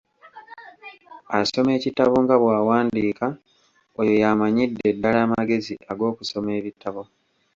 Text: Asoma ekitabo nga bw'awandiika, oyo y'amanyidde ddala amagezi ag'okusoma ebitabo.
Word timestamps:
Asoma 1.39 1.71
ekitabo 1.77 2.15
nga 2.23 2.35
bw'awandiika, 2.41 3.27
oyo 3.99 4.13
y'amanyidde 4.21 4.87
ddala 4.95 5.19
amagezi 5.25 5.73
ag'okusoma 5.91 6.49
ebitabo. 6.59 7.01